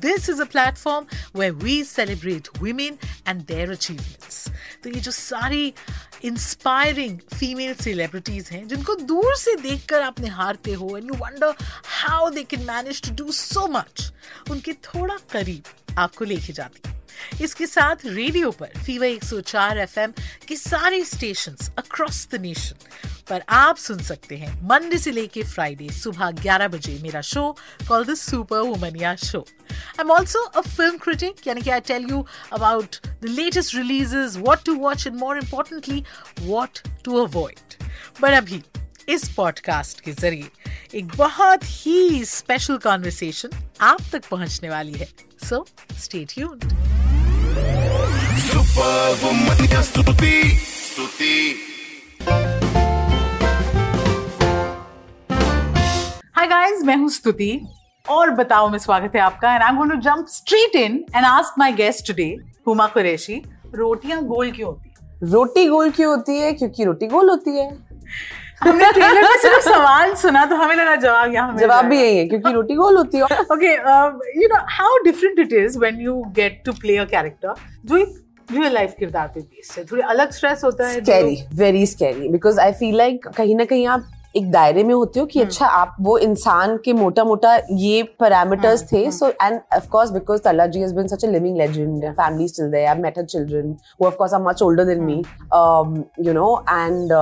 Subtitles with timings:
[0.00, 1.06] This is a platform
[1.36, 4.48] way we celebrate women and their achievements
[4.82, 5.72] तो ये जो सारी
[6.24, 11.54] इंस्पायरिंग फीमेल सेलिब्रिटीज हैं, जिनको दूर से देखकर आप निहारते हो and you wonder
[12.00, 14.10] how they can manage to do so much
[14.50, 17.00] उनके थोड़ा करीब आपको लेके जाती है।
[17.42, 20.12] इसके साथ रेडियो पर फीवर 104 एफएम
[20.48, 22.76] के सारे स्टेशन अक्रॉस द नेशन
[23.28, 27.50] पर आप सुन सकते हैं मंडे से लेके फ्राइडे सुबह 11 बजे मेरा show
[27.88, 29.46] call the Super Womaniya show
[29.91, 34.37] I am also a film critic यानी कि I tell you about the latest releases
[34.37, 36.03] what to watch and more importantly
[36.41, 37.83] what to avoid
[38.21, 38.61] but अभी
[39.09, 40.49] इस podcast के जरिए
[40.95, 43.49] एक बहुत ही स्पेशल कॉन्वर्सेशन
[43.81, 45.07] आप तक पहुंचने वाली है
[45.43, 45.65] सो
[45.99, 46.73] स्टे ट्यून्ड
[48.47, 51.35] Superwoman स्तुति स्तुति
[56.35, 57.49] हाय गाइस मैं हूं स्तुति
[58.10, 61.24] और बताओ में स्वागत है आपका and I am going to jump straight in and
[61.24, 62.36] ask my guest today
[62.66, 63.42] Huma Qureshi
[63.74, 65.30] रोटियाँ गोल क्यों होती हैं?
[65.32, 66.52] रोटी गोल क्यों होती है?
[66.52, 67.68] क्योंकि रोटी गोल होती है।
[68.62, 72.26] हमने ट्रेलर में सिर्फ़ सवाल सुना तो हमें लगा जवाब यहाँ जवाब भी यही है
[72.28, 73.72] क्योंकि रोटी गोल होती है। Okay
[74.42, 78.18] you know how different it is when you get to play a character जो एक
[78.48, 82.60] रियल लाइफ किरदार पे बेस्ड है। थोड़ी अलग स्ट्रेस होता है scary very scary because
[82.60, 85.96] I feel like कहीं ना कहीं आप एक दायरे में होते हो कि अच्छा आप
[86.00, 90.80] वो इंसान के मोटा मोटा ये पैरामीटर्स थे so and of course because Tarla ji
[90.80, 94.16] has been such a living legend family still there I met her children who of
[94.16, 95.22] course are much older than me
[96.26, 97.12] you know and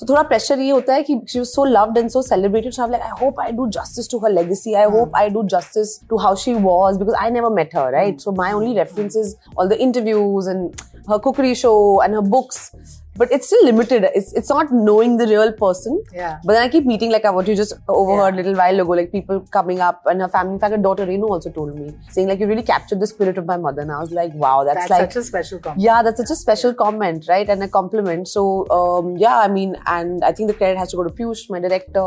[0.00, 3.02] तो थोड़ा pressure ये होता है कि she was so loved and so celebrated like
[3.02, 6.36] I hope I do justice to her legacy I hope I do justice to how
[6.36, 9.72] she was because I never met her right so my only reference is all the
[9.80, 10.70] interviews and
[11.06, 12.72] her cookery show and her books
[13.16, 14.04] but it's still limited.
[14.14, 16.02] It's, it's not knowing the real person.
[16.12, 16.38] Yeah.
[16.44, 18.40] but then i keep meeting like what you just overheard Yeah.
[18.40, 21.28] little while ago like people coming up and her family in fact her daughter Renu
[21.36, 23.82] also told me saying like you really captured the spirit of my mother.
[23.82, 26.30] And i was like wow that's, that's like such a special compliment yeah that's such
[26.30, 27.48] a special comment right?
[27.48, 28.28] And a compliment.
[28.28, 31.48] So um, yeah i mean and i think the credit has to go to Piyush
[31.50, 32.06] my director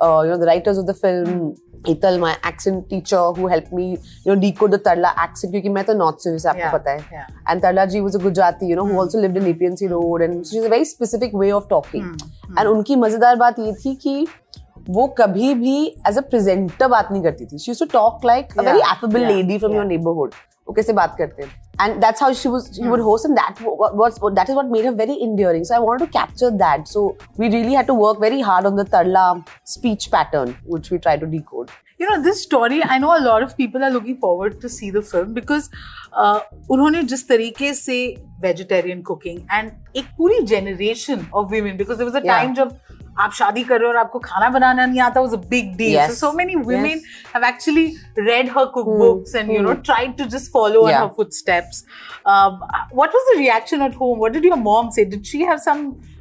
[0.00, 1.56] uh, you know the writers of the film
[1.90, 5.84] Ital, my accent teacher who helped me you know decode the Tarla accent क्योंकि मैं
[5.84, 7.26] तो north से आपको Yeah, पता है yeah.
[7.52, 8.92] and Tarla ji was a Gujarati you know mm.
[8.92, 12.28] who also lived in APNC road and she's a very specific way of talking Mm.
[12.50, 12.58] Mm.
[12.58, 14.26] and उनकी मज़ेदार बात ये थी कि
[14.90, 15.76] वो कभी भी
[16.08, 19.58] एज अ प्रेजेंटर बात नहीं करती थी she to talk like a very affable lady
[19.58, 20.34] from your neighbourhood
[20.68, 21.50] वो कैसे बात करते हैं
[21.85, 24.69] and that's how she was she would host and that wa- was that is what
[24.75, 27.01] made her very endearing so i wanted to capture that so
[27.41, 29.23] we really had to work very hard on the tarla
[29.73, 33.43] speech pattern which we try to decode you know this story i know a lot
[33.49, 35.69] of people are looking forward to see the film because
[36.23, 36.39] uh,
[36.71, 37.97] उन्होंने जिस तरीके से
[38.41, 42.35] vegetarian cooking and एक पूरी generation of women because there was a Yeah.
[42.37, 42.77] Time जब
[43.23, 45.93] आप शादी कर रहे हो और आपको खाना बनाना नहीं आता was a big deal
[45.97, 46.09] Yes.
[46.13, 47.05] so so many women Yes.
[47.35, 47.85] have actually
[48.29, 51.05] read her cookbooks and you know tried to just follow in Yeah.
[51.05, 51.79] her footsteps
[52.33, 52.57] um,
[53.01, 54.91] what was the reaction at home what did your mom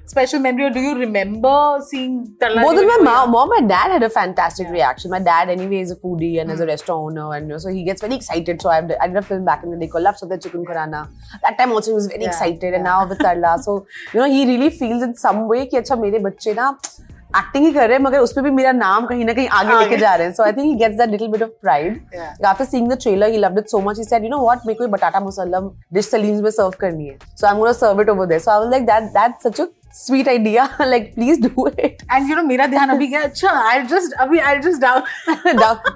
[0.09, 2.63] special memory or do you remember seeing Tarla ji?
[2.63, 4.73] Both of my mom, mom and dad had a fantastic yeah.
[4.73, 5.11] reaction.
[5.11, 6.53] My dad, anyway, is a foodie and mm.
[6.53, 6.69] is a hmm.
[6.69, 8.61] restaurant owner, and you know, so he gets very excited.
[8.61, 11.09] So I, I did a film back in the day called Love Sada Chicken Khurana.
[11.43, 12.29] That time also he was very yeah.
[12.29, 16.21] excited, and now with Tarla, So, you know, he really feels in some way that,
[16.21, 17.01] my kids
[17.37, 19.79] acting ही कर रहे हैं मगर उस पे भी मेरा नाम कहीं ना कहीं आगे।
[19.79, 22.65] लेके जा रहे हैं। So I think he gets that little bit of pride after
[22.65, 24.83] seeing the trailer he loved it so much he said you know what मेरे को
[24.83, 28.09] ये बटाटा मुसल्लम डिश सलीम्स में सर्व करनी है। So I am gonna serve it
[28.09, 31.67] over there so I was like that that's such a sweet idea like please do
[31.67, 35.01] it and you know मेरा ध्यान अभी क्या अच्छा आई जस्ट अभी आई जस्ट डाउन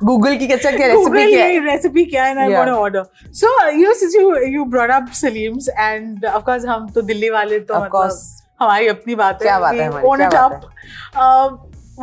[0.04, 1.60] गूगल की कैसे क्या recipe क्या है?
[1.66, 2.38] रेसिपी क्या है?
[2.38, 2.58] I Yeah.
[2.58, 6.66] Want to order so you know since you you brought up Saleem's and of course
[6.66, 8.22] हम तो दिल्ली वाले तो Of course.
[8.64, 9.62] हमारी अपनी बात है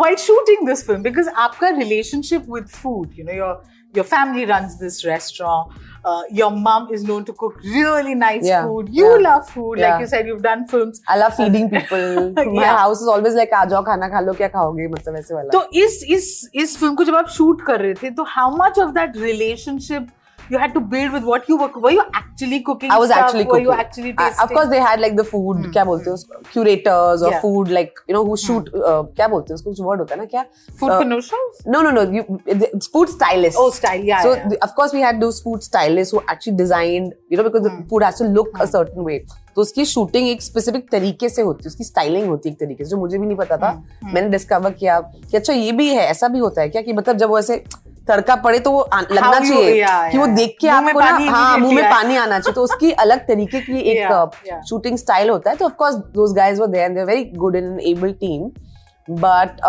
[0.00, 3.54] while shooting this film because aapka relationship with food you know your
[3.98, 5.72] your family runs this restaurant
[6.04, 9.78] uh, your mom is known to cook really nice yeah, food you yeah, love food
[9.78, 9.90] yeah.
[9.90, 13.52] like you said you've done films i love feeding people my house is always like
[13.52, 16.30] aa jao khana kha lo kya khaoge matlab aise wala to is is
[16.64, 20.08] is film ko jab aap shoot kar rahe the to how much of that relationship
[20.50, 21.68] you had to build with what you were.
[21.86, 22.90] Were you actually cooking?
[22.90, 23.24] I was stuff?
[23.24, 23.66] actually Were cooking.
[23.66, 24.44] you actually I- tasting?
[24.44, 25.60] of course, they had like the food.
[25.64, 26.42] Hmm, क्या बोलते हैं उसको?
[26.54, 27.40] Curators or Yeah.
[27.44, 28.70] food like you know who shoot.
[28.74, 29.70] Uh, क्या बोलते हैं उसको?
[29.70, 30.44] कुछ word होता है ना क्या?
[30.82, 31.70] food Uh.
[31.74, 32.02] No, no, no.
[32.18, 32.24] You,
[32.76, 33.60] it's food stylists.
[33.64, 34.04] Oh, style.
[34.12, 34.22] Yeah.
[34.28, 34.48] so yeah.
[34.54, 37.74] the- of course we had those food stylists who actually designed you know because the
[37.76, 37.86] Hmm.
[37.92, 38.66] food has to look hmm.
[38.66, 39.20] a certain way
[39.54, 42.84] तो उसकी shooting एक specific तरीके से होती है उसकी styling होती है एक तरीके
[42.84, 44.12] से जो मुझे भी नहीं पता था Hmm.
[44.14, 44.98] मैंने डिस्कवर किया
[45.30, 47.56] कि अच्छा ये भी है ऐसा भी होता है क्या कि मतलब जब वो ऐसे
[48.10, 51.74] तड़का पड़े तो वो आ- लगना चाहिए कि वो देख के आपको ना हाँ मुँह
[51.74, 55.64] में पानी आना चाहिए। तो उसकी अलग तरीके की एक शूटिंग स्टाइल होता है। तो
[55.64, 58.50] of course those guys were there and very good an able team
[59.08, 59.60] but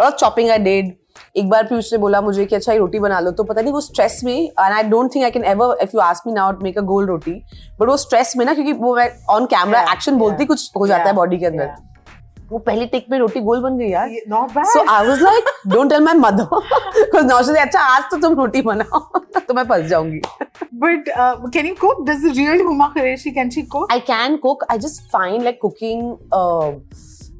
[0.00, 0.94] chopping I did
[1.36, 3.72] एक बार पीयूष ने बोला मुझे कि अच्छा ये रोटी बना लो। तो पता नहीं
[3.72, 6.52] वो स्ट्रेस में and I don't think I can ever if you ask me now
[6.52, 7.32] to make a goal roti.
[7.80, 11.04] But वो स्ट्रेस में ना क्योंकि वो मैं ऑन कैमरा एक्शन बोलती कुछ हो जाता
[11.04, 11.74] है बॉडी के अंदर.
[12.50, 14.08] वो पहली टेक में रोटी गोल बन गई यार।
[14.64, 16.44] So I was like don't tell my mother
[16.98, 19.00] because now she अच्छा आज तो तुम रोटी बनाओ
[19.38, 20.20] तो मैं फंस जाऊँगी।
[20.74, 21.08] But
[21.54, 25.02] can you cook does real Huma Qureshi can she cook I can cook I just
[25.12, 26.14] find like cooking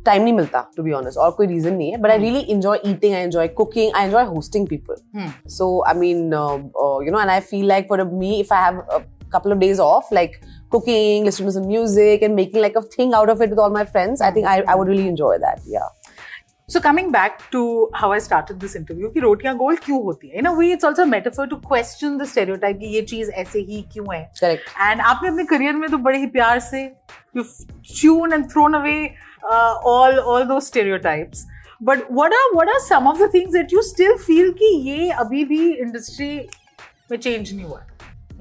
[0.07, 2.79] time नहीं मिलता टू बी ऑनेस्ट और कोई रीजन नहीं है। But I really enjoy
[2.87, 7.41] eating I enjoy cooking I enjoy hosting people so I mean you know and I
[7.41, 8.83] feel like for me if I have
[9.33, 10.37] couple of days off like
[10.76, 13.70] cooking listening to some music and making like a thing out of it with all
[13.70, 15.90] my friends I think I, I would really enjoy that yeah
[16.68, 20.40] So coming back to how I started this interview, कि रोटियां गोल क्यों होती है?
[20.42, 23.60] In a way, it's also a metaphor to question the stereotype कि ये चीज ऐसे
[23.70, 24.22] ही क्यों है?
[24.40, 26.84] correct And आपने अपने करियर में तो बड़े ही प्यार से
[27.36, 27.52] you've
[28.00, 29.18] tuned and thrown away
[29.52, 31.44] uh, all all those stereotypes.
[31.90, 35.10] But what are what are some of the things that you still feel कि ये
[35.26, 36.34] अभी भी industry
[37.12, 37.86] में change नहीं हुआ?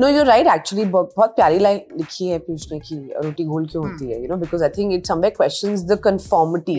[0.02, 3.84] नो यू राइट एक्चुअली बहुत प्यारी लाइन लिखी है पीयूष ने की रोटी गोल क्यों
[3.84, 6.76] होती है you know because I think it someway questions the conformity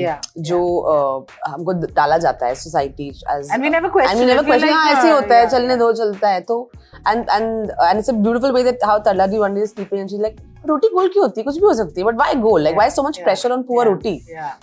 [0.49, 0.59] जो
[1.47, 5.77] हमको डाला जाता है society as and we never question and ऐसे होता है चलने
[5.77, 6.71] दो चलता है। तो
[7.09, 10.09] and and and it's a beautiful way that how Tarla the wonder is people and
[10.11, 10.37] she like
[10.67, 11.45] रोटी गोल क्यों होती है?
[11.45, 13.87] कुछ भी हो सकती है but why goal like why so much pressure on poor
[13.87, 14.15] roti?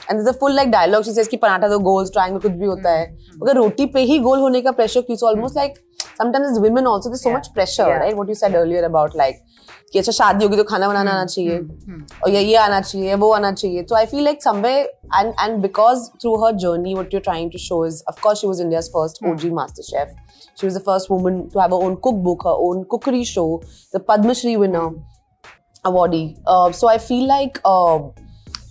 [0.10, 3.12] And full like dialogue she कि पराठा दो गोल्स ट्रायंगल कुछ भी होता है।
[3.42, 5.74] मगर रोटी पे ही गोल होने का प्रेशर क्यों almost like
[6.18, 9.44] sometimes is women also there so much pressure right what you said earlier about like
[9.94, 11.34] कि अच्छा शादी होगी तो खाना बनाना आना hmm.
[11.36, 11.90] चाहिए। hmm.
[11.90, 12.24] Hmm.
[12.24, 15.62] और ये ये आना चाहिए वो आना चाहिए। तो I feel like someway and and
[15.62, 19.26] because through her journey what you trying to show is of she was India's first
[19.32, 20.16] OG master chef
[20.62, 23.48] she was the first woman to have her own cookbook her own cookery show
[23.96, 24.94] the Padma Shri winner
[25.88, 26.38] awardee.
[26.48, 28.00] Uh, so I feel like, uh,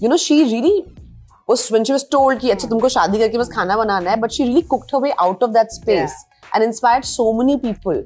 [0.01, 0.85] you know, she really
[1.47, 4.37] was when she was told कि अच्छा तुमको शादी करके बस खाना बनाना है, but
[4.37, 6.15] she really cooked her way out of that space.
[6.15, 6.32] Yeah.
[6.54, 8.04] and inspired so many people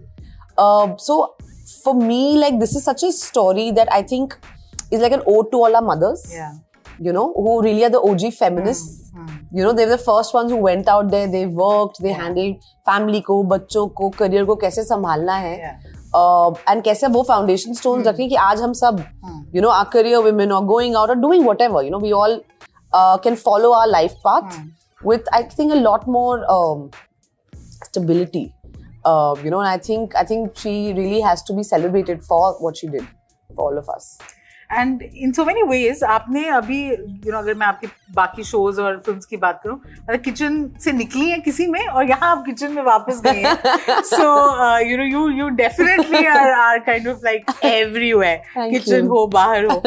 [0.58, 1.36] uh, so
[1.84, 4.38] for me like this is such a story that I think
[4.92, 6.52] is like an ode to all our mothers Yeah.
[7.06, 9.12] you know who really are the OG feminists
[9.60, 12.68] you know they were the first ones who went out there they worked they handled
[12.90, 15.80] family को बच्चों को career को कैसे संभालना है Yeah.
[16.20, 19.04] uh, and कैसे वो foundation stones रखें कि आज हम सब
[19.56, 22.38] you know our career women or going out or doing whatever you know we all
[23.00, 24.60] uh, can follow our life path
[25.12, 26.86] with I think a lot more um,
[27.85, 28.55] stability.
[29.05, 32.55] Uh, you know and I think I think she really has to be celebrated for
[32.59, 33.07] what she did
[33.55, 34.19] for all of us
[34.73, 38.43] and in so many ways आपने अभी you you no know, अगर मैं आपकी बाकी
[38.45, 42.31] shows और films की बात करूँ मतलब किचन से निकली है किसी में और यहाँ
[42.31, 44.27] आप किचन में वापस गए हैं so
[44.89, 49.81] you know you you definitely are are kind of like everywhere kitchen हो बाहर हो.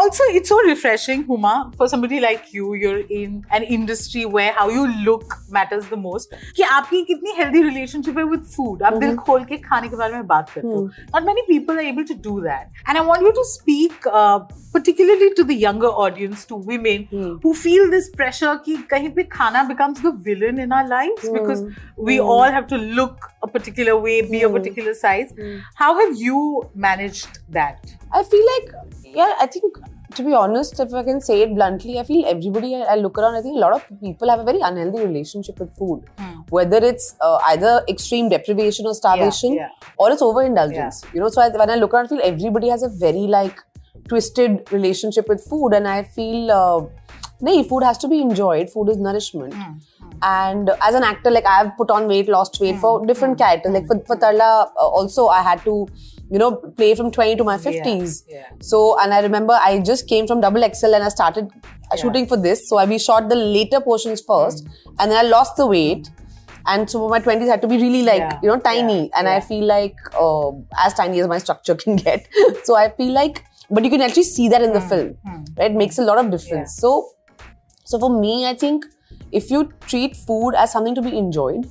[0.00, 4.70] Also it's so refreshing Huma for somebody like you you're in an industry where how
[4.70, 9.16] you look matters the most कि आपकी कितनी healthy relationship है with food आप दिल
[9.16, 10.88] खोल के खाने के बारे में बात करते हो.
[11.14, 12.68] not many people are able to do that.
[12.88, 14.40] And i want you to speak uh,
[14.72, 17.38] particularly to the younger audience to women mm.
[17.42, 21.38] who feel this pressure ki kahin pe khana becomes the villain in our lives mm.
[21.38, 22.04] because hmm.
[22.10, 22.32] we mm.
[22.34, 24.56] all have to look a particular way be a hmm.
[24.58, 25.56] particular size hmm.
[25.82, 26.40] how have you
[26.88, 28.72] managed that i feel like
[29.14, 29.76] yeah, I think
[30.14, 33.18] to be honest, if I can say it bluntly, I feel everybody I, I look
[33.18, 36.04] around, I think a lot of people have a very unhealthy relationship with food.
[36.48, 39.68] Whether it's uh, either extreme deprivation or starvation yeah.
[39.98, 41.04] or it's overindulgence.
[41.14, 43.60] You know, so I, when I look around, I feel everybody has a very like
[44.08, 46.50] twisted relationship with food, and I feel.
[46.50, 46.86] Uh,
[47.42, 48.68] no, food has to be enjoyed.
[48.68, 49.54] Food is nourishment.
[50.22, 53.72] And as an actor, like I've put on weight, lost weight for different characters.
[53.72, 55.88] Like for, for Tarla, uh, also I had to,
[56.30, 58.22] you know, play from 20 to my 50s.
[58.28, 58.44] yeah.
[58.60, 61.48] So, and I remember I just came from Double XL and I started
[61.90, 62.68] uh, shooting for this.
[62.68, 64.64] So, I, we shot the later portions first
[64.98, 66.08] and then I lost the weight.
[66.66, 69.04] And so, my 20s had to be really like, Yeah, you know, tiny.
[69.08, 70.50] yeah, and I feel like uh,
[70.86, 72.28] as tiny as my structure can get.
[72.64, 75.16] so, I feel like, but you can actually see that in the film,
[75.58, 75.70] right?
[75.70, 76.76] It makes a lot of difference.
[76.76, 77.10] So,
[77.84, 78.84] so for me, I think
[79.32, 81.66] if you treat food as something to be enjoyed,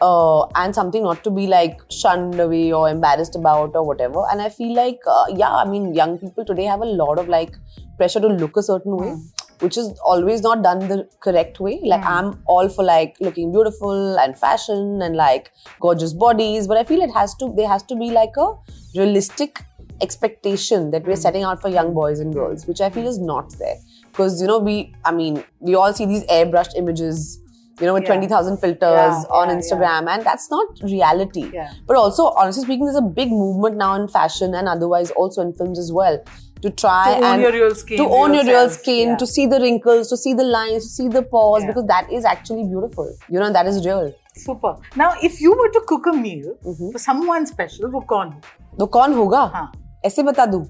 [0.00, 4.22] uh, and something not to be like shunned away or embarrassed about or whatever.
[4.30, 7.28] And I feel like, uh, yeah, I mean, young people today have a lot of
[7.28, 7.56] like
[7.96, 9.16] pressure to look a certain way,
[9.60, 11.80] which is always not done the correct way.
[11.82, 15.50] Like, I'm all for like looking beautiful and fashion and like
[15.80, 18.54] gorgeous bodies, but I feel it has to, there has to be like a
[18.94, 19.64] realistic
[20.02, 23.50] expectation that we're setting out for young boys and girls, which I feel is not
[23.58, 23.76] there.
[24.10, 27.40] Because, you know, we, I mean, we all see these airbrushed images,
[27.79, 28.09] you know, with Yeah.
[28.13, 31.49] 20,000 filters Yeah, on yeah, Instagram, and that's not reality.
[31.53, 31.71] Yeah.
[31.87, 35.53] But also, honestly speaking, there's a big movement now in fashion and otherwise also in
[35.53, 36.19] films as well
[36.65, 39.15] to try To own and your real skin, to own your real yourself, skin, yeah.
[39.21, 41.67] to see the wrinkles, to see the lines, to see the pores, Yeah.
[41.71, 43.09] because that is actually beautiful.
[43.29, 44.11] You know, that is real.
[44.35, 44.75] Super.
[44.95, 46.91] Now, if you were to cook a meal Mm-hmm.
[46.91, 48.77] for someone special, वो कौन हो?
[48.79, 49.71] तो कौन होगा हाँ.
[50.05, 50.61] ऐसे बता दूं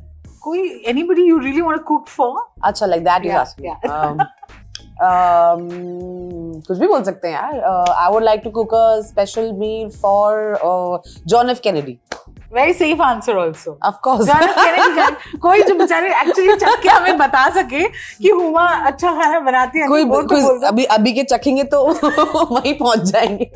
[0.45, 2.31] कोई anybody you really want to cook for?
[2.69, 3.91] अच्छा like that you Yeah, ask me yeah.
[3.97, 4.27] um, um,
[6.68, 9.90] कुछ भी बोल सकते हैं यार uh, I would like to cook a special meal
[10.04, 10.98] for uh,
[11.32, 11.98] John F Kennedy
[12.56, 13.72] Very safe answer also.
[13.86, 14.54] of course John F.
[14.58, 19.40] Kennedy का- कोई जो बेचारे एक्चुअली चख के हमें बता सके कि हुमा अच्छा खाना
[19.50, 23.50] बनाती है कोई तो कोई अभी अभी के चखेंगे तो वहीं पहुँच जाएँगे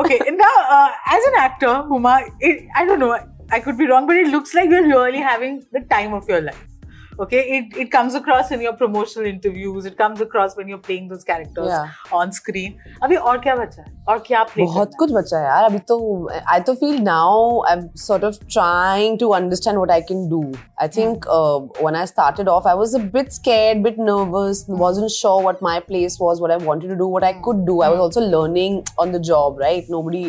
[0.00, 3.12] okay now uh, as an actor huma it, i don't know
[3.56, 6.40] i could be wrong but it looks like you're really having the time of your
[6.48, 6.64] life
[7.18, 7.58] okay?
[7.58, 9.84] It, it comes across in your promotional interviews.
[9.86, 11.90] It comes across when you're playing those characters yeah.
[12.12, 12.78] on screen.
[13.06, 15.98] abhi aur kya bacha hai aur kya play bahut kuch bacha hai yaar abhi to
[16.54, 17.32] i to feel now
[17.72, 20.42] i'm sort of trying to understand what i can do.
[20.84, 20.94] I hmm.
[20.98, 24.80] think uh, when i started off i was a bit scared bit nervous hmm.
[24.84, 27.44] wasn't sure what my place was what i wanted to do what i hmm.
[27.48, 27.80] could do.
[27.86, 29.92] I was also learning on the job right?
[29.96, 30.24] Nobody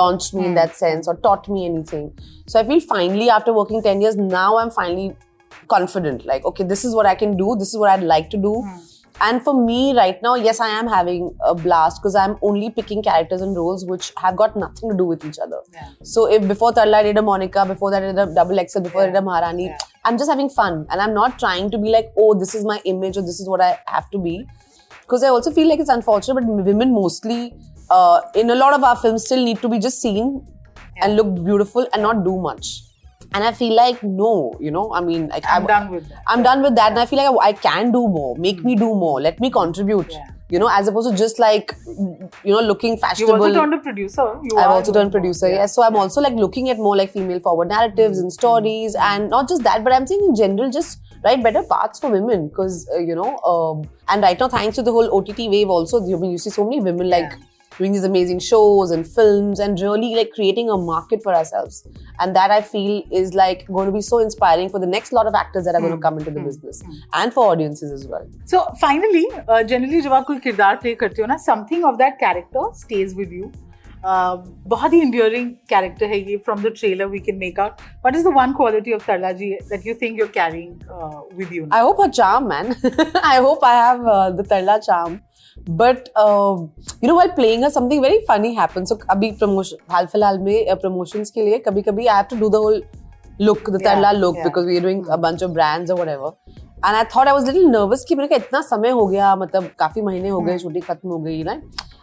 [0.00, 2.12] launched me in that sense or taught me anything.
[2.52, 5.08] So i feel finally after working 10 years now i'm finally
[5.68, 8.36] confident like okay this is what i can do this is what i'd like to
[8.36, 8.54] do.
[9.20, 13.02] And for me right now yes i am having a blast because i'm only picking
[13.02, 15.58] characters and roles which have got nothing to do with each other.
[15.72, 15.88] Yeah.
[16.04, 18.80] so if before Tarla I did a Monica before that I did a double XL
[18.80, 19.78] before I did a Maharani Yeah.
[20.04, 20.86] I'm just having fun.
[20.90, 23.48] And I'm not trying to be like oh this is my image or this is
[23.48, 24.46] what I have to be.
[25.00, 27.54] Because I also feel like it's unfortunate but women mostly
[27.90, 30.46] uh, in a lot of our films still need to be just seen
[31.02, 32.82] and look beautiful and not do much
[33.34, 36.22] and I feel like no you know I mean like I'm I- done with that.
[36.26, 38.36] I'm done with that, and I feel like I, I can do more.
[38.36, 39.20] Make me do more.
[39.20, 40.12] Let me contribute.
[40.12, 40.28] Yeah.
[40.50, 43.48] You know, as opposed to just like you know looking fashionable.
[43.48, 45.74] you also turned a producer you I've also turned producer, yes.
[45.74, 49.46] So I'm also like looking at more like female forward narratives and stories, and not
[49.48, 52.98] just that, but I'm saying in general, just write better parts for women because uh,
[52.98, 56.38] you know, um, and right now thanks to the whole OTT wave, also you, you
[56.38, 57.30] see so many women like
[57.77, 61.87] doing these amazing shows and films and really like creating a market for ourselves,
[62.19, 65.25] and that I feel is like going to be so inspiring for the next lot
[65.25, 66.83] of actors that are going to come into the business
[67.13, 68.29] and for audiences as well.
[68.45, 72.19] So finally, uh, generally जब आप कोई किरदार play करते हो ना something of that
[72.19, 73.51] character stays with you.
[74.03, 77.81] Uh, बहुत ही enduring character है ये from the trailer we can make out.
[78.01, 81.51] What is the one quality of Tarla ji that you think you're carrying uh, with
[81.51, 81.67] you?
[81.71, 82.75] I hope her charm, man.
[83.23, 84.81] I hope I have uh, the Tarla
[85.57, 85.77] charm.
[85.77, 86.55] But uh,
[87.01, 88.87] you know, while playing her, something very funny happened.
[88.87, 92.35] So, अभी promotion, हाल फिलहाल में uh, promotions के लिए कभी कभी I have to
[92.35, 92.81] do the whole
[93.39, 94.43] look, the Yeah, Tarla look, yeah.
[94.43, 96.31] because we are doing a bunch of brands or whatever.
[96.85, 99.35] And I thought I was a little nervous कि मैंने कहा इतना समय हो गया
[99.35, 101.61] मतलब काफी महीने हो गए शूटिंग खत्म हो गई ना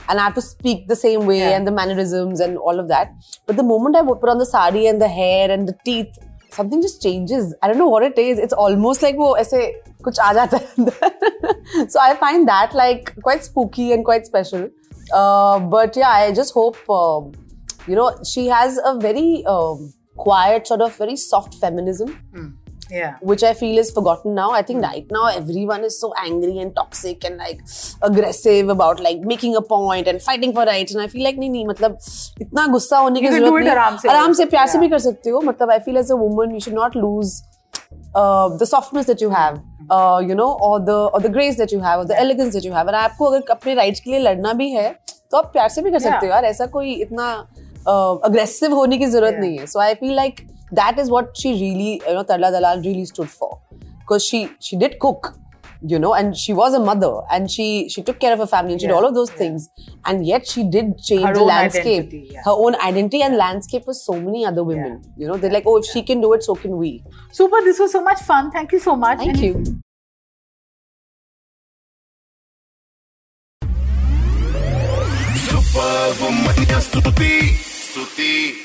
[0.08, 1.56] and I have to speak the same way Yeah.
[1.56, 3.10] and the mannerisms and all of that.
[3.46, 6.18] But the moment I put on the sari and the hair and the teeth,
[6.49, 7.53] something just changes.
[7.61, 8.39] I don't know what it is.
[8.39, 9.59] It's almost like wo aise
[10.07, 10.59] kuch aa jata
[11.89, 14.69] so I find that like quite spooky and quite special.
[15.13, 17.21] Uh, but yeah, I just hope uh,
[17.87, 19.75] you know she has a very uh,
[20.17, 22.15] quiet sort of very soft feminism.
[22.33, 22.53] Mm
[22.92, 23.10] Yeah.
[23.30, 24.46] which I feel is forgotten now.
[24.50, 27.60] I think right now everyone is so angry and toxic and like
[28.08, 30.96] aggressive about like making a point and fighting for rights.
[30.96, 31.98] And I feel like नहीं नहीं मतलब
[32.46, 34.50] इतना गुस्सा होने की You can do जरूरत it नहीं आराम से आराम से also,
[34.50, 34.80] प्यार से yeah.
[34.80, 37.36] भी कर सकते हो मतलब I feel as a woman you should not lose
[38.14, 39.62] uh, the softness that you have.
[39.90, 42.66] Uh, you know, or the or the grace that you have, or the elegance that
[42.66, 42.86] you have.
[42.86, 44.90] और आपको अगर अपने rights के लिए लड़ना भी है,
[45.30, 46.10] तो आप प्यार से भी कर Yeah.
[46.10, 46.44] सकते हो यार.
[46.44, 47.32] ऐसा कोई इतना
[48.24, 49.40] अग्रेसिव होने की जरूरत Yeah.
[49.40, 49.66] नहीं है.
[49.66, 53.29] So I feel like that is what she really, you know, Tarla Dalal really stood
[53.29, 53.59] for.
[53.99, 55.35] Because she she did cook,
[55.81, 58.73] you know, and she was a mother and she she took care of her family
[58.73, 58.93] and she yeah.
[58.93, 59.37] did all of those yeah.
[59.37, 59.69] things.
[60.05, 62.09] And yet she did change her the landscape.
[62.11, 62.41] Yeah.
[62.43, 65.01] Her own identity and landscape for so many other women.
[65.17, 67.03] You know, they're like, oh, if she can do it, so can we.
[67.31, 68.51] Super, this was so much fun.
[68.51, 69.17] Thank you so much.
[69.17, 69.81] Thank and you.
[75.35, 77.57] Super Woman Stuti.
[77.57, 78.64] Stuti.